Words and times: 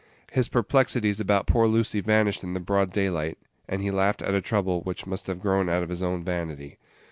His 0.31 0.49
perplexities 0.49 1.19
about 1.19 1.45
poor 1.45 1.67
Lucy 1.67 1.99
vanished 2.01 2.43
in 2.43 2.55
the 2.55 2.59
broad 2.59 2.91
daylight, 2.91 3.37
and 3.69 3.83
he 3.83 3.91
laughed 3.91 4.23
at 4.23 4.33
a 4.33 4.41
trouble 4.41 4.81
which 4.81 5.05
must 5.05 5.27
have 5.27 5.39
grown 5.39 5.69
out 5.69 5.83
of 5.83 5.89
his 5.89 6.01
own 6.01 6.23
vanity. 6.23 6.79